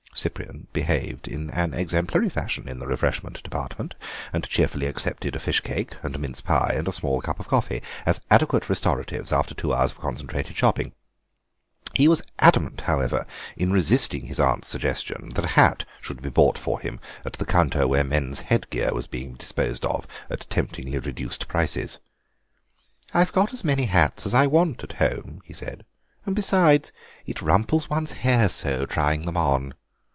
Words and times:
Cyprian 0.13 0.67
behaved 0.71 1.27
in 1.27 1.49
an 1.49 1.73
exemplary 1.73 2.29
fashion 2.29 2.67
in 2.67 2.77
the 2.77 2.85
refreshment 2.85 3.41
department, 3.41 3.95
and 4.31 4.47
cheerfully 4.47 4.85
accepted 4.85 5.35
a 5.35 5.39
fish 5.39 5.61
cake 5.61 5.95
and 6.03 6.13
a 6.13 6.19
mince 6.19 6.41
pie 6.41 6.73
and 6.75 6.87
a 6.87 6.91
small 6.91 7.21
cup 7.21 7.39
of 7.39 7.47
coffee 7.47 7.81
as 8.05 8.21
adequate 8.29 8.69
restoratives 8.69 9.31
after 9.31 9.55
two 9.55 9.73
hours 9.73 9.91
of 9.91 9.99
concentrated 10.01 10.55
shopping. 10.57 10.91
He 11.95 12.07
was 12.07 12.21
adamant, 12.37 12.81
however, 12.81 13.25
in 13.57 13.71
resisting 13.71 14.25
his 14.25 14.39
aunt's 14.39 14.67
suggestion 14.67 15.29
that 15.29 15.45
a 15.45 15.55
hat 15.55 15.85
should 16.01 16.21
be 16.21 16.29
bought 16.29 16.57
for 16.57 16.79
him 16.81 16.99
at 17.25 17.33
the 17.33 17.45
counter 17.45 17.87
where 17.87 18.03
men's 18.03 18.41
headwear 18.41 18.91
was 18.93 19.07
being 19.07 19.33
disposed 19.35 19.85
of 19.85 20.05
at 20.29 20.45
temptingly 20.51 20.99
reduced 20.99 21.47
prices. 21.47 21.97
"I've 23.11 23.31
got 23.31 23.53
as 23.53 23.63
many 23.63 23.85
hats 23.85 24.27
as 24.27 24.35
I 24.35 24.45
want 24.45 24.83
at 24.83 24.93
home," 24.99 25.41
he 25.45 25.53
said, 25.53 25.83
"and 26.27 26.35
besides, 26.35 26.91
it 27.25 27.41
rumples 27.41 27.89
one's 27.89 28.11
hair 28.11 28.49
so, 28.49 28.85
trying 28.85 29.25
them 29.25 29.37
on." 29.37 29.73